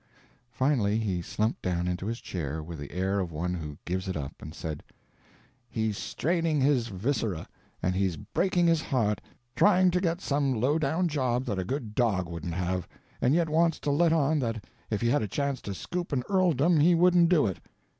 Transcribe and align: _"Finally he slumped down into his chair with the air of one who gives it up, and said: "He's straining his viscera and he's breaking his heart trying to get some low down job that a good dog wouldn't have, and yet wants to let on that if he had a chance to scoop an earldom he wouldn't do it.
_"Finally 0.49 0.97
he 0.97 1.21
slumped 1.21 1.61
down 1.61 1.87
into 1.87 2.07
his 2.07 2.19
chair 2.19 2.63
with 2.63 2.79
the 2.79 2.91
air 2.91 3.19
of 3.19 3.31
one 3.31 3.53
who 3.53 3.77
gives 3.85 4.07
it 4.07 4.17
up, 4.17 4.33
and 4.39 4.55
said: 4.55 4.81
"He's 5.69 5.95
straining 5.95 6.59
his 6.59 6.87
viscera 6.87 7.47
and 7.83 7.93
he's 7.93 8.17
breaking 8.17 8.65
his 8.65 8.81
heart 8.81 9.21
trying 9.55 9.91
to 9.91 10.01
get 10.01 10.19
some 10.19 10.59
low 10.59 10.79
down 10.79 11.07
job 11.07 11.45
that 11.45 11.59
a 11.59 11.63
good 11.63 11.93
dog 11.93 12.27
wouldn't 12.27 12.55
have, 12.55 12.87
and 13.21 13.35
yet 13.35 13.47
wants 13.47 13.79
to 13.81 13.91
let 13.91 14.11
on 14.11 14.39
that 14.39 14.65
if 14.89 15.01
he 15.01 15.07
had 15.09 15.21
a 15.21 15.27
chance 15.27 15.61
to 15.61 15.73
scoop 15.75 16.11
an 16.11 16.23
earldom 16.29 16.79
he 16.79 16.95
wouldn't 16.95 17.29
do 17.29 17.45
it. 17.45 17.59